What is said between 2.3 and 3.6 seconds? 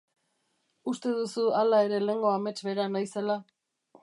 Amets bera naizela?